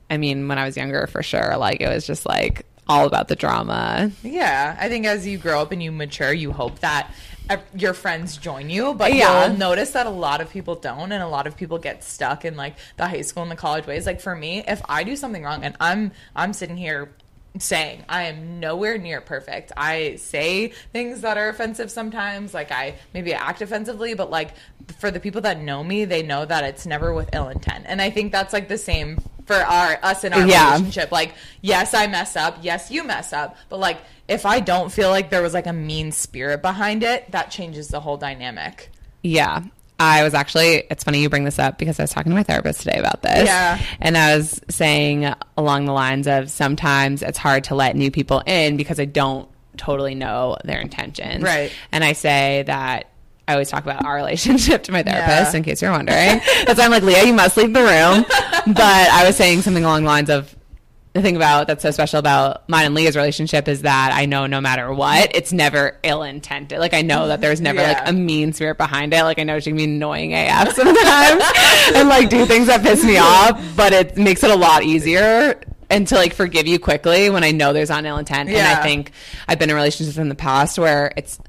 [0.08, 3.28] I mean, when I was younger, for sure, like it was just like all about
[3.28, 4.12] the drama.
[4.22, 7.12] Yeah, I think as you grow up and you mature, you hope that
[7.76, 9.48] your friends join you, but Yeah.
[9.48, 12.46] you'll notice that a lot of people don't, and a lot of people get stuck
[12.46, 14.06] in like the high school and the college ways.
[14.06, 17.10] Like for me, if I do something wrong and I'm I'm sitting here
[17.60, 19.72] saying I am nowhere near perfect.
[19.78, 24.52] I say things that are offensive sometimes, like I maybe act offensively, but like
[25.00, 27.86] for the people that know me, they know that it's never with ill intent.
[27.88, 30.74] And I think that's like the same for our us in our Yeah.
[30.74, 31.12] relationship.
[31.12, 32.60] Like, yes, I mess up.
[32.62, 33.56] Yes, you mess up.
[33.70, 37.32] But like if I don't feel like there was like a mean spirit behind it,
[37.32, 38.90] that changes the whole dynamic.
[39.22, 39.64] Yeah.
[40.00, 42.44] I was actually, it's funny you bring this up because I was talking to my
[42.44, 43.46] therapist today about this.
[43.46, 43.80] Yeah.
[44.00, 48.42] And I was saying along the lines of sometimes it's hard to let new people
[48.46, 51.44] in because I don't totally know their intentions.
[51.44, 51.72] Right.
[51.92, 53.10] And I say that
[53.48, 55.58] I always talk about our relationship to my therapist Yeah.
[55.58, 56.40] in case you're wondering.
[56.62, 58.26] Because I'm like, Leah, you must leave the room.
[58.74, 60.56] but I was saying something along the lines of,
[61.14, 64.46] the thing about that's so special about mine and Leah's relationship is that I know
[64.46, 66.78] no matter what, it's never ill intended.
[66.80, 67.94] Like I know that there's never Yeah.
[67.94, 69.24] like a mean spirit behind it.
[69.24, 71.44] Like I know she can be annoying AF sometimes
[71.96, 75.60] and like do things that piss me off, but it makes it a lot easier
[75.90, 78.48] and to like forgive you quickly when I know there's not ill intent.
[78.50, 79.12] And I think
[79.48, 81.40] I've been in relationships in the past where it's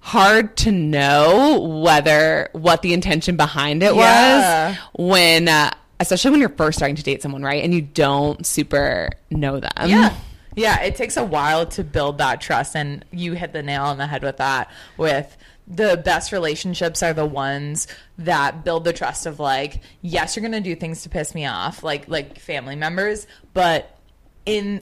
[0.00, 4.70] hard to know whether what the intention behind it Yeah.
[4.70, 4.78] was
[5.10, 9.10] when uh, especially when you're first starting to date someone right and you don't super
[9.30, 10.14] know them Yeah.
[10.56, 13.98] Yeah, it takes a while to build that trust and you hit the nail on
[13.98, 15.36] the head with that with
[15.68, 17.86] the best relationships are the ones
[18.18, 21.46] that build the trust of like yes you're going to do things to piss me
[21.46, 23.96] off like like family members but
[24.44, 24.80] in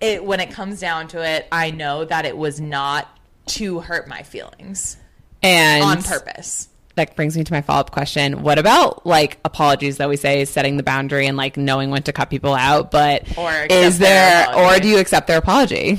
[0.00, 3.06] it when it comes down to it I know that it was not
[3.48, 4.96] to hurt my feelings
[5.42, 6.68] and on purpose.
[7.00, 8.42] That brings me to my follow-up question.
[8.42, 12.02] What about like apologies that we say is setting the boundary and like knowing when
[12.02, 15.98] to cut people out but Or is there or do you accept their apology?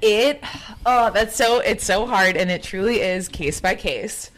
[0.00, 0.42] It
[0.86, 4.30] oh that's so it's so hard and it truly is case by case.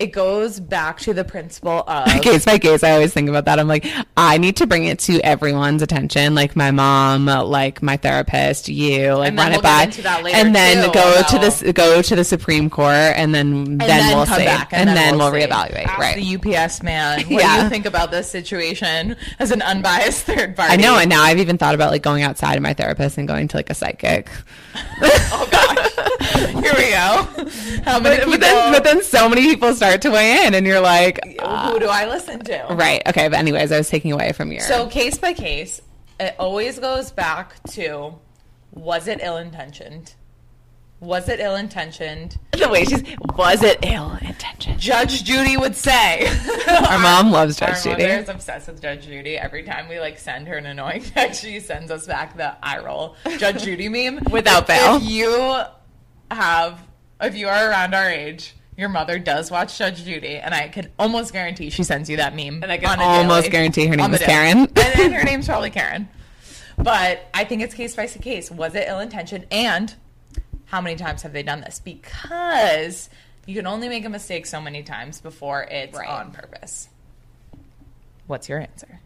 [0.00, 3.58] It goes back to the principle of case by case i always think about that
[3.60, 7.96] i'm like i need to bring it to everyone's attention like my mom like my
[7.96, 10.86] therapist you like And then run we'll it by get into that later, and then
[10.86, 14.38] too, go to this go to the supreme court and then and then, we'll come
[14.40, 15.38] see back and, then, we'll, see.
[15.46, 17.20] reevaluate Ask right the UPS man.
[17.20, 17.62] What do Yeah.
[17.62, 20.72] you think about this situation as an unbiased third party?
[20.72, 23.28] I know, and now I've even thought about like going outside of my therapist and
[23.28, 24.28] going to like a psychic.
[25.02, 27.80] oh gosh, here we go.
[27.84, 28.30] How many But, people?
[28.32, 31.78] but then, but then so many people start to weigh in, and you're like, who
[31.78, 32.70] do I listen to?
[32.72, 33.28] Uh, right, okay.
[33.28, 34.60] But anyways, I was taking away from your.
[34.60, 35.80] So case by case,
[36.18, 38.14] it always goes back to
[38.72, 40.14] was it ill intentioned?
[41.00, 42.38] Was it ill intentioned?
[42.54, 43.02] The way she's
[43.36, 44.78] was it ill intentioned?
[44.78, 46.26] Judge Judy would say.
[46.68, 48.02] Our mom loves Our Judge Judy.
[48.04, 49.36] mother is obsessed with Judge Judy.
[49.36, 52.78] Every time we like send her an annoying text, she sends us back the eye
[52.78, 54.96] roll Judge Judy meme Without fail.
[54.96, 55.62] If you
[56.30, 56.80] have,
[57.20, 60.90] if you are around our age, your mother does watch Judge Judy, and I can
[60.98, 62.62] almost guarantee she sends you that meme.
[62.62, 64.20] And I can almost daily- guarantee her name is.
[64.20, 64.58] Karen.
[64.58, 66.08] and, and her name's probably Karen.
[66.76, 68.50] But I think it's case by case.
[68.50, 69.44] Was it ill intention?
[69.50, 69.94] And
[70.66, 71.78] how many times have they done this?
[71.78, 73.08] Because
[73.46, 76.08] you can only make a mistake so many times before it's Right.
[76.08, 76.88] on purpose.
[78.26, 79.00] What's your answer?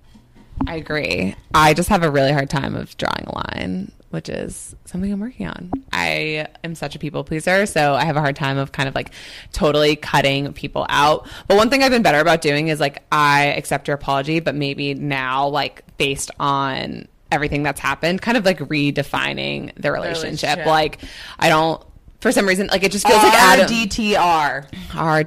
[0.67, 1.35] I agree.
[1.55, 5.21] I just have a really hard time of drawing a line, which is something I'm
[5.21, 5.71] working on.
[5.93, 8.95] I am such a people pleaser, so I have a hard time of kind of
[8.95, 9.11] like
[9.53, 11.29] totally cutting people out.
[11.47, 14.55] But one thing I've been better about doing is like I accept your apology, but
[14.55, 20.57] maybe now like based on everything that's happened, kind of like redefining the relationship.
[20.57, 20.67] relationship.
[20.67, 21.01] Like
[21.39, 21.85] I don't
[22.21, 24.67] for some reason like it just feels like Adam RDTR.
[24.95, 25.27] our It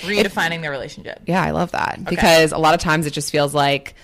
[0.00, 1.22] Redefining the relationship.
[1.26, 3.94] yeah, I love that because a lot of times it just feels like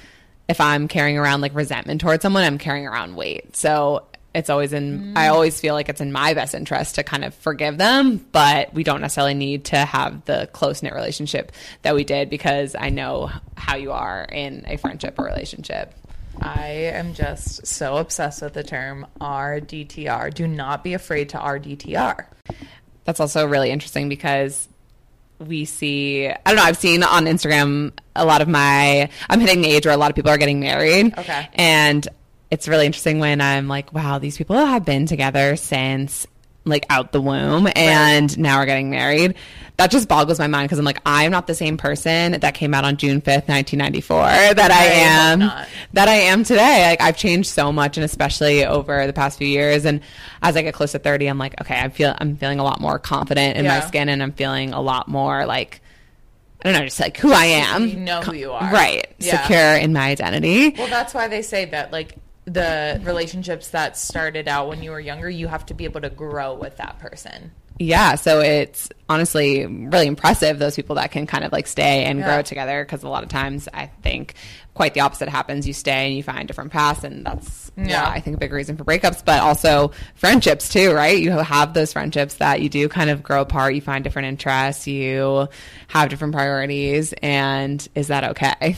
[0.49, 3.57] if I'm carrying around like resentment towards someone, I'm carrying around weight.
[3.57, 5.33] So it's always in, I mm.
[5.33, 8.85] always feel like it's in my best interest to kind of forgive them, but we
[8.85, 13.31] don't necessarily need to have the close knit relationship that we did because I know
[13.57, 15.95] how you are in a friendship or relationship.
[16.41, 20.35] I am just so obsessed with the term RDTR.
[20.35, 22.27] Do not be afraid to RDTR.
[23.05, 24.69] that's also really interesting because
[25.39, 29.63] we see I don't know, I've seen on Instagram a lot of my I'm hitting
[29.63, 31.17] the age where a lot of people are getting married.
[31.19, 31.49] Okay.
[31.55, 32.07] And
[32.51, 36.27] it's really interesting when I'm like, wow, these people have been together since
[36.67, 39.35] like out the womb and now we're getting married.
[39.79, 42.73] That just boggles my mind because I'm like, I'm not the same person that came
[42.73, 44.17] out on June 5th, 1994
[44.55, 46.89] that I, I hope am that I am today.
[46.89, 50.01] Like I've changed so much and especially over the past few years and
[50.43, 52.81] as I get close to 30 I'm like okay I feel I'm feeling a lot
[52.81, 55.81] more confident in my skin and I'm feeling a lot more like
[56.67, 57.87] I don't know just like who I am.
[57.87, 58.73] You know who you are.
[58.73, 59.07] Right.
[59.19, 59.43] Yeah.
[59.43, 60.71] Secure in my identity.
[60.71, 65.01] Well, that's why they say that, like, the relationships that started out when you were
[65.01, 67.51] younger, you have to be able to grow with that person.
[67.79, 72.21] Yeah, so it's honestly really impressive those people that can kind of like stay and
[72.21, 72.25] Yeah.
[72.25, 74.33] grow together because a lot of times I think
[74.73, 75.67] quite the opposite happens.
[75.67, 77.85] You stay and you find different paths, and that's Yeah.
[77.89, 81.19] yeah, I think a big reason for breakups, but also friendships too, right?
[81.19, 83.75] You have those friendships that you do kind of grow apart.
[83.75, 85.47] You find different interests, you
[85.89, 88.75] have different priorities, and is that okay?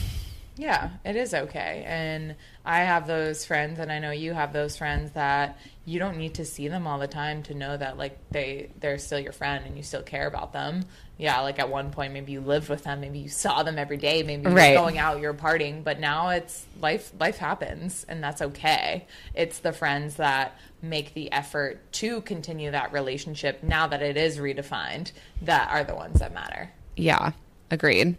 [0.57, 1.85] Yeah, it is okay.
[1.87, 2.35] And
[2.69, 6.35] I have those friends, and I know you have those friends that you don't need
[6.35, 9.65] to see them all the time to know that like they they're still your friend
[9.67, 10.85] and you still care about them.
[11.17, 13.97] Yeah, like at one point maybe you lived with them, maybe you saw them every
[13.97, 14.75] day, maybe you're Right.
[14.77, 19.07] going out, you're partying, but now it's life life happens and that's okay.
[19.35, 24.37] It's the friends that make the effort to continue that relationship now that it is
[24.37, 26.71] redefined that are the ones that matter.
[26.97, 27.33] Yeah,
[27.71, 28.15] agreed.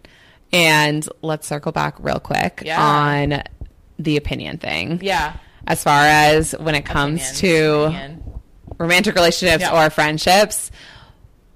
[0.52, 2.82] And let's circle back real quick Yeah.
[2.82, 3.44] on
[4.00, 5.00] the opinion thing.
[5.04, 5.34] Yeah.
[5.68, 8.24] as far as when it comes Opinions, to opinion.
[8.80, 9.86] romantic relationships Yeah.
[9.86, 10.72] or friendships.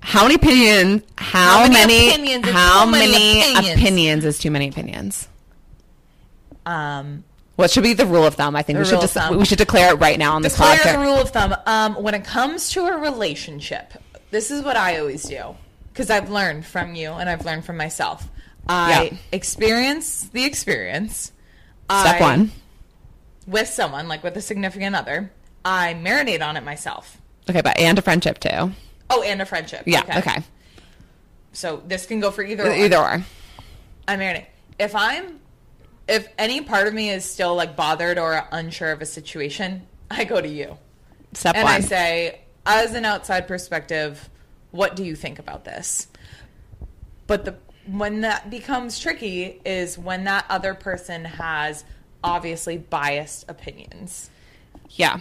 [0.01, 1.01] How many opinions?
[1.17, 3.79] How, How many opinions is how too many opinions?
[3.79, 5.27] opinions is too many opinions?
[6.65, 7.23] Um
[7.55, 8.55] What should be the rule of thumb?
[8.55, 9.37] I think we should rule of dis- thumb.
[9.37, 10.93] we should declare it right now on this Declare podcast.
[10.93, 11.55] the rule of thumb.
[11.65, 13.93] Um, when it comes to a relationship,
[14.31, 15.55] this is what I always do
[15.91, 18.27] because I've learned from you and I've learned from myself.
[18.67, 19.17] I Yeah.
[19.31, 21.31] experience the experience.
[22.01, 22.51] Step I- one.
[23.47, 25.31] with someone, like with a significant other.
[25.65, 27.17] I marinate on it myself.
[27.49, 28.71] Okay, but and a friendship too.
[29.09, 29.83] Oh, and a friendship.
[29.85, 30.03] Yeah.
[30.19, 30.43] Okay.
[31.51, 32.63] So this can go for either.
[32.67, 32.77] one.
[32.79, 33.23] Either or.
[34.07, 34.47] I marinate.
[34.79, 35.39] If I'm,
[36.07, 40.23] if any part of me is still like bothered or unsure of a situation, I
[40.23, 40.77] go to you.
[41.33, 41.59] Step one.
[41.61, 41.75] and one.
[41.75, 44.29] I say, as an outside perspective,
[44.71, 46.07] what do you think about this?
[47.27, 47.55] But the
[47.87, 51.83] when that becomes tricky is when that other person has
[52.23, 54.29] obviously biased opinions.
[54.91, 55.19] yeah.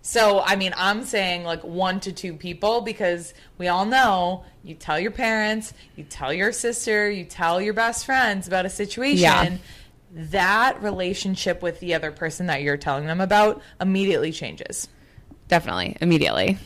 [0.00, 4.74] So, I mean, I'm saying like one to two people because we all know you
[4.74, 9.18] tell your parents, you tell your sister, you tell your best friends about a situation.
[9.18, 9.56] Yeah.
[10.10, 14.88] That relationship with the other person that you're telling them about immediately changes.
[15.48, 15.98] Definitely.
[16.00, 16.56] Immediately.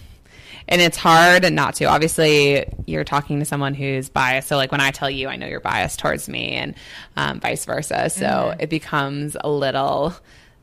[0.69, 1.85] And it's hard not to.
[1.87, 4.49] Obviously, you're talking to someone who's biased.
[4.49, 6.75] So, like when I tell you, I know you're biased towards me, and
[7.17, 8.09] um, vice versa.
[8.11, 8.61] So Mm-hmm.
[8.61, 10.15] it becomes a little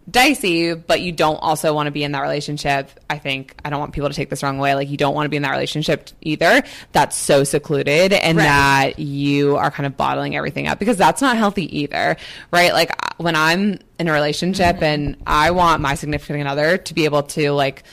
[0.10, 2.90] dicey, but you don't also want to be in that relationship.
[3.12, 4.74] I think I don't want people to take this wrong way.
[4.74, 8.44] Like, you don't want to be in that relationship either that's so secluded and Right.
[8.46, 12.18] that you are kind of bottling everything up because that's not healthy either,
[12.52, 12.74] right?
[12.74, 14.84] Like, when I'm in a relationship Mm-hmm.
[14.84, 17.84] and I want my significant other to be able to, like,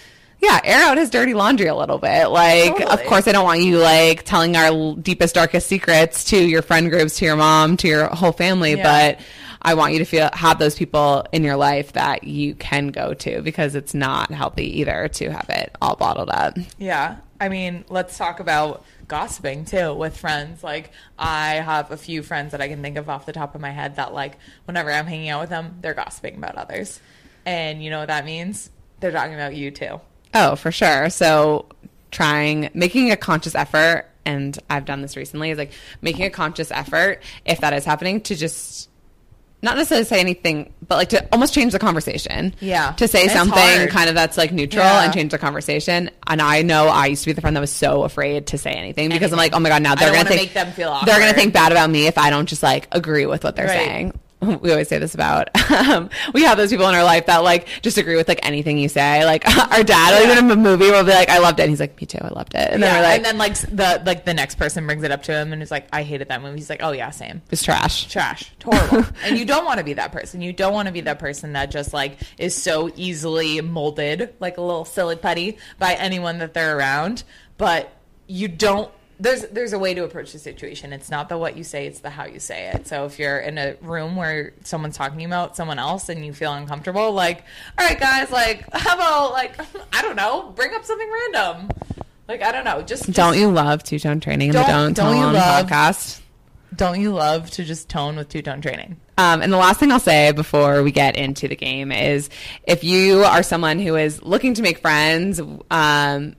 [0.47, 2.29] yeah, air out his dirty laundry a little bit.
[2.29, 6.63] Like, of course, I don't want you like telling our deepest, darkest secrets to your
[6.63, 9.15] friend groups, to your mom, to your whole family, Yeah.
[9.17, 9.21] but
[9.63, 13.15] I want you to feel have those people in your life that you can go
[13.15, 16.57] to because it's not healthy either to have it all bottled up.
[16.79, 17.17] Yeah.
[17.41, 20.63] I mean, let's talk about gossiping too with friends.
[20.63, 23.61] Like, I have a few friends that I can think of off the top of
[23.61, 27.01] my head that, like, whenever I'm hanging out with them, they're gossiping about others.
[27.45, 28.71] And you know what that means?
[29.01, 30.01] They're talking about you too.
[30.35, 31.11] Oh, for sure.
[31.11, 31.67] So
[32.11, 36.71] trying making a conscious effort and I've done this recently is like making a conscious
[36.71, 38.89] effort if that is happening to just
[39.63, 42.55] not necessarily say anything, but like to almost change the conversation.
[42.61, 42.93] Yeah.
[42.93, 43.91] To say It's something hard.
[43.91, 45.05] kind of that's like neutral Yeah.
[45.05, 46.11] and change the conversation.
[46.27, 48.73] And I know I used to be the friend that was so afraid to say
[48.73, 50.91] anything because I'm like, oh my God, now they're going to think make them feel
[50.91, 51.09] awkward.
[51.09, 53.57] They're going to think bad about me if I don't just like agree with what
[53.57, 53.79] they're Right.
[53.87, 54.21] saying.
[54.61, 57.67] We always say this about um, we have those people in our life that like
[57.83, 59.25] just agree with like anything you say.
[59.25, 60.39] Like our dad, Yeah.
[60.39, 62.29] in a movie, will be like, "I loved it," and he's like, "Me too, I
[62.29, 63.01] loved it." And then yeah.
[63.01, 65.53] we're like, and then like the like the next person brings it up to him
[65.53, 66.59] and is like, I hated that movie.
[66.59, 67.41] He's like, Oh yeah, same.
[67.51, 70.87] "It's trash." trash horrible and you don't want to be that person you don't want
[70.87, 75.15] to be that person that just like is so easily molded like a little silly
[75.17, 77.23] putty by anyone that they're around
[77.59, 77.93] but
[78.27, 80.93] you don't there's there's a way to approach the situation.
[80.93, 82.87] It's not the what you say it's the how you say it.
[82.87, 86.53] So if you're in a room where someone's talking about someone else and you feel
[86.53, 87.45] uncomfortable like
[87.79, 89.59] all right guys like how about like
[89.95, 91.71] i don't know bring up something random.
[92.29, 94.95] Like i don't know just, just Don't you love two tone training in the Don't-
[94.95, 96.21] Don't Tone you love- podcast?
[96.75, 99.01] don't you love to just tone with two-tone training?
[99.17, 102.29] Um, and the last thing I'll say before we get into the game is
[102.65, 106.37] if you are someone who is looking to make friends, um,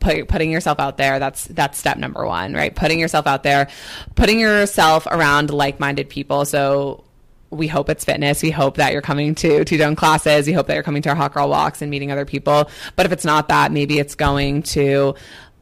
[0.00, 2.74] put, putting yourself out there, that's, that's step number one, right?
[2.74, 3.68] Putting yourself out there,
[4.14, 6.44] putting yourself around like-minded people.
[6.44, 7.04] So
[7.50, 8.42] we hope it's fitness.
[8.42, 10.46] We hope that you're coming to Down classes.
[10.46, 12.68] We hope that you're coming to our hot girl walks and meeting other people.
[12.96, 15.14] But if it's not that, maybe it's going to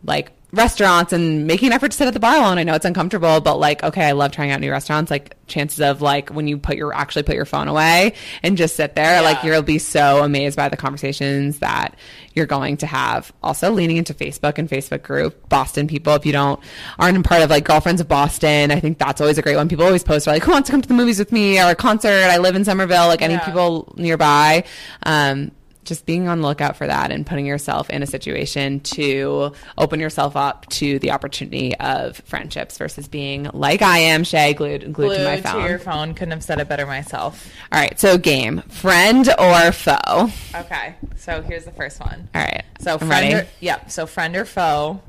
[0.03, 2.59] like restaurants and making an effort to sit at the bar alone.
[2.59, 5.11] I know it's uncomfortable, but like, okay, I love trying out new restaurants.
[5.11, 8.77] Like chances of like when you put your actually put your phone away and just
[8.77, 11.97] sit there, like you'll be so amazed by the conversations that
[12.35, 13.33] you're going to have.
[13.43, 16.15] Also leaning into Facebook and Facebook group, Boston people.
[16.15, 16.61] If you don't
[16.99, 19.69] aren't a part of like girlfriends of Boston, I think that's always a great one.
[19.69, 21.75] People always post like, who wants to come to the movies with me or a
[21.75, 22.09] concert?
[22.31, 23.07] I live in Somerville.
[23.09, 23.45] Like any Yeah.
[23.45, 24.65] people nearby.
[25.05, 25.51] Um,
[25.85, 30.01] just being on the lookout for that and putting yourself in a situation to open
[30.01, 35.17] yourself up to the opportunity of friendships versus being like I am, Shay, glued, glued,
[35.17, 35.65] to my Glued phone.
[35.69, 40.31] your phone couldn't have said it better myself All right, so game friend or foe.
[40.55, 42.29] Okay, so here's the first one.
[42.35, 43.35] All right, So I'm friend ready.
[43.35, 43.91] or yep.
[43.91, 45.03] So friend or foe.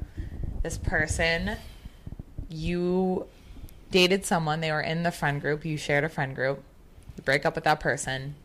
[0.64, 1.58] This person,
[2.50, 3.28] you
[3.92, 4.62] dated someone.
[4.62, 5.64] They were in the friend group.
[5.66, 6.64] You shared a friend group.
[7.18, 8.36] You break up with that person,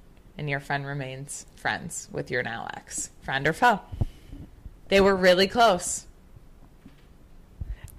[0.40, 3.10] and your friend remains friends with your now ex.
[3.22, 3.78] Friend or foe.
[4.88, 6.06] They were really close.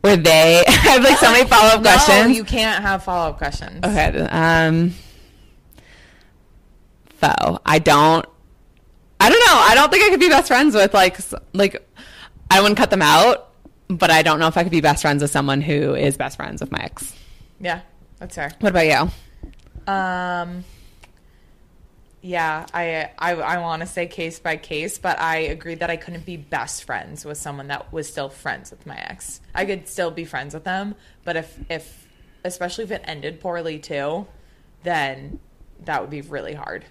[0.04, 0.64] Were they?
[0.68, 2.36] I have like so many follow up No, questions.
[2.36, 3.86] you can't have follow up questions.
[3.86, 4.20] Okay.
[4.32, 4.96] Um,
[7.10, 7.60] foe.
[7.64, 8.26] I don't.
[9.20, 9.56] I don't know.
[9.56, 11.20] I don't think I could be best friends with like
[11.54, 11.88] like.
[12.50, 13.52] I wouldn't cut them out,
[13.88, 16.38] but I don't know if I could be best friends with someone who is best
[16.38, 17.16] friends with my ex.
[17.60, 17.82] Yeah,
[18.18, 18.52] that's fair.
[18.60, 19.94] What about you?
[19.94, 20.64] Um.
[22.22, 25.98] Yeah, I I, I want to say case by case, but I agreed that I
[25.98, 29.42] couldn't be best friends with someone that was still friends with my ex.
[29.56, 32.08] I could still be friends with them, but if if
[32.44, 34.28] especially if it ended poorly too,
[34.84, 35.40] then
[35.86, 36.86] that would be really hard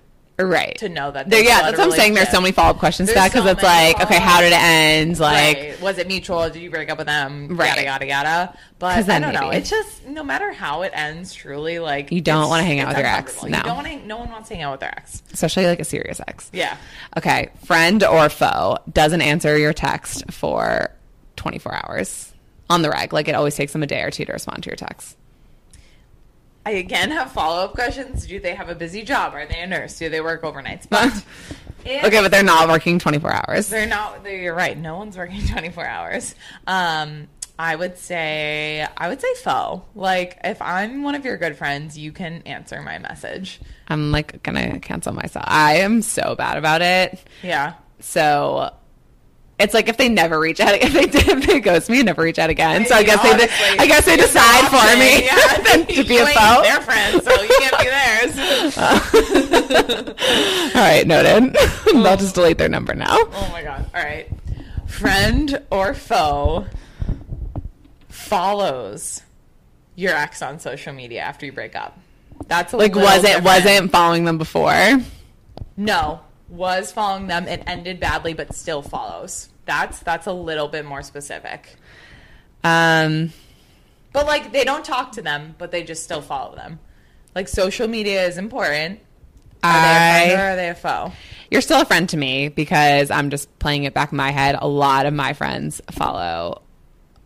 [0.47, 0.77] Right.
[0.79, 1.29] to know that.
[1.31, 2.15] There, yeah, that's what I'm saying.
[2.15, 4.53] There's so many follow up questions to that because so it's like, okay, how did
[4.53, 5.19] it end?
[5.19, 5.81] Like, Right.
[5.81, 6.49] was it mutual?
[6.51, 7.57] Did you break up with them?
[7.57, 7.69] Right.
[7.69, 8.59] Yada yada yada.
[8.79, 9.51] But I don't know.
[9.51, 12.99] It's just no matter how it ends, truly, like You don't wanna hang out with
[12.99, 13.49] your ex, no.
[13.59, 14.07] You don't want to.
[14.07, 15.23] No one wants to hang out with their ex.
[15.33, 16.49] especially like a serious ex.
[16.53, 16.77] Yeah.
[17.17, 20.91] Okay, friend or foe doesn't answer your text for
[21.37, 22.33] 24 hours
[22.69, 23.13] on the reg.
[23.13, 25.17] Like it always takes them a day or two to respond to your text.
[26.71, 28.27] I again have follow up questions.
[28.27, 29.35] Do they have a busy job?
[29.35, 29.99] Are they a nurse?
[29.99, 30.87] Do they work overnights?
[30.89, 31.13] But
[31.85, 33.69] if Okay, but they're not working 24 hours.
[33.69, 34.23] they're not.
[34.23, 34.79] They're, you're right.
[34.79, 36.35] No one's working 24 hours.
[36.69, 37.27] Um,
[37.59, 39.83] I would say I would say foe.
[39.97, 43.61] Like if I'm one of your good friends, you can answer my message.
[43.89, 45.45] I'm like gonna cancel myself.
[45.49, 47.19] I am so bad about it.
[47.43, 47.75] Yeah.
[47.99, 48.73] So
[49.61, 52.07] it's like if they never reach out, if they did, if they ghost me and
[52.07, 52.87] never reach out again.
[52.87, 53.31] So I guess they,
[53.79, 55.85] I guess they decide for me Yeah.
[56.03, 56.63] to be a foe.
[56.63, 58.77] Their friends, so you can't be theirs.
[60.75, 61.55] All right, noted.
[61.93, 63.17] They'll just delete their number now.
[63.19, 63.89] Oh my god.
[63.95, 64.29] All right.
[64.87, 66.67] Friend or foe
[68.09, 69.23] follows
[69.97, 71.99] your ex on social media after you break up.
[72.49, 73.45] That's a Like wasn't different.
[73.45, 75.01] wasn't following them before.
[75.77, 76.21] No.
[76.49, 79.50] was following them, it ended badly, but still follows.
[79.67, 81.77] That's that's a little bit more specific.
[82.65, 83.33] Um,
[84.13, 86.81] But like they don't talk to them, but they just still follow them.
[87.35, 89.01] Like social media is important.
[89.63, 91.13] Are they a friend or I, are they a foe?
[91.51, 94.57] you're still a friend to me because I'm just playing it back in my head.
[94.59, 96.63] A lot of my friends follow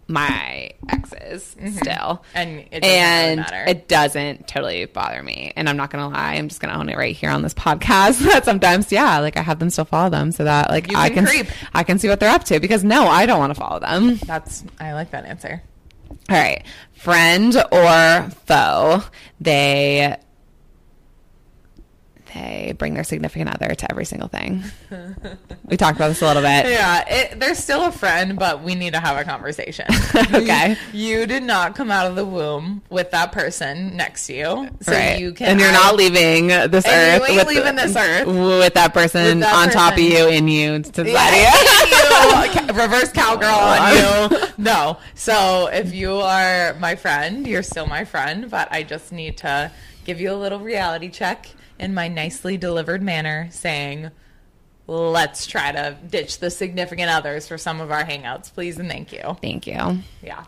[0.09, 1.77] my exes mm-hmm.
[1.77, 2.25] still.
[2.35, 3.65] And it doesn't and really matter.
[3.71, 5.53] it doesn't totally bother me.
[5.57, 8.19] And I'm not gonna lie, I'm just gonna own it right here on this podcast.
[8.31, 11.09] that sometimes, yeah, like I have them still follow them so that like You I
[11.11, 11.47] can can creep.
[11.73, 14.17] I can see what they're up to because no, I don't want to follow them.
[14.27, 15.63] That's I like that answer.
[16.31, 19.03] All right, friend or foe?
[19.41, 20.17] They
[22.35, 24.65] they bring their significant other to every single thing.
[25.65, 26.67] we talked about this a little bit.
[26.67, 29.87] Yeah, it, they're still a friend, but we need to have a conversation.
[30.35, 30.77] Okay.
[30.93, 34.69] You, you did not come out of the womb with that person next to you,
[34.81, 35.19] so right.
[35.19, 35.49] you can.
[35.49, 38.27] and you're not leaving this And earth you ain't leaving this earth.
[38.27, 41.09] with that person With that on top of you in you to.
[41.09, 41.55] Yeah,
[42.45, 44.39] you, reverse cowgirl on you.
[44.59, 44.99] No.
[45.15, 49.71] So if you are my friend, you're still my friend, but I just need to
[50.05, 51.49] give you a little reality check
[51.85, 54.11] in my nicely delivered manner saying,
[54.87, 59.13] let's try to ditch the significant others for some of our hangouts, please and thank
[59.13, 59.37] you.
[59.41, 59.99] Thank you.
[60.23, 60.45] Yeah.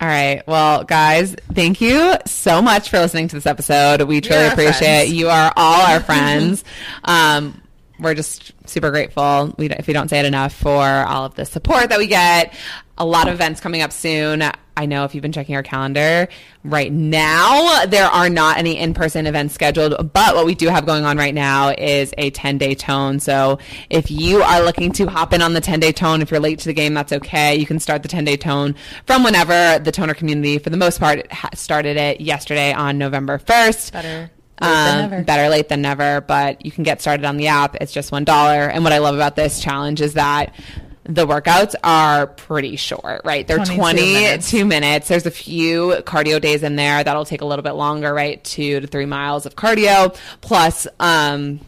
[0.00, 0.42] All right.
[0.46, 4.02] Well, guys, thank you so much for listening to this episode.
[4.02, 5.10] We truly appreciate friends.
[5.10, 5.14] it.
[5.14, 6.62] You are all our friends.
[7.04, 7.60] um,
[7.98, 9.54] we're just super grateful.
[9.56, 12.52] We, if we don't say it enough for all of the support that we get.
[12.98, 14.42] A lot of events coming up soon.
[14.76, 16.28] I know if you've been checking our calendar
[16.64, 21.04] right now, there are not any in-person events scheduled, but what we do have going
[21.04, 23.20] on right now is a 10-day tone.
[23.20, 23.58] So
[23.88, 26.66] if you are looking to hop in on the 10-day tone, if you're late to
[26.66, 27.54] the game, that's okay.
[27.54, 28.74] You can start the 10-day tone
[29.06, 33.92] from whenever the toner community, for the most part, started it yesterday on November 1st.
[33.92, 35.22] Better late than Um, never.
[35.24, 37.76] better late than never, but you can get started on the app.
[37.80, 38.68] It's just one dollar.
[38.68, 40.54] And what I love about this challenge is that
[41.04, 43.46] the workouts are pretty short, right?
[43.46, 44.52] They're 22 22 minutes.
[44.54, 45.08] minutes.
[45.08, 48.42] There's a few cardio days in there that'll take a little bit longer, right?
[48.42, 51.60] Two to three miles of cardio plus um,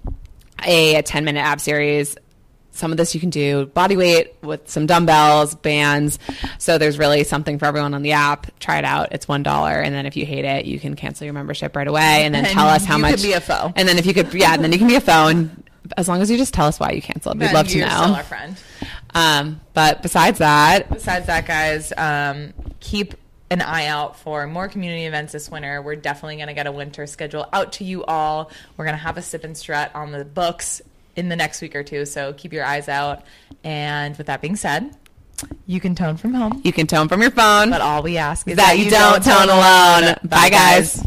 [0.64, 2.16] a 10 minute ab series.
[2.72, 6.18] Some of this you can do body weight with some dumbbells, bands.
[6.58, 8.46] So there's really something for everyone on the app.
[8.60, 9.08] Try it out.
[9.12, 11.88] It's one dollar, and then if you hate it, you can cancel your membership right
[11.88, 13.22] away, and then And tell us how you much.
[13.22, 13.72] be a foe.
[13.76, 15.62] And then if you could, yeah, and then you can be a phone.
[15.96, 17.88] As long as you just tell us why you canceled, we'd Then love to you're
[17.88, 18.14] still know.
[18.16, 18.56] our friend.
[19.16, 23.14] Um, but besides that, Besides that, guys, um, keep
[23.50, 25.80] an eye out for more community events this winter.
[25.80, 28.50] We're definitely going to get a winter schedule out to you all.
[28.76, 30.82] We're going to have a sip and strut on the books
[31.14, 33.24] in the next week or two, so keep your eyes out.
[33.64, 34.94] And with that being said,
[35.66, 37.70] you can tone from home, you can tone from your phone.
[37.70, 40.16] but all we ask is that you don't tone alone.
[40.24, 41.02] Bye, guys.